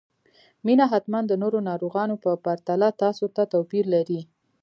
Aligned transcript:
مينه 0.65 0.85
حتماً 0.91 1.19
د 1.27 1.31
نورو 1.41 1.59
ناروغانو 1.69 2.15
په 2.23 2.31
پرتله 2.45 2.89
تاسو 3.01 3.25
ته 3.35 3.43
توپير 3.53 3.85
لري 3.95 4.21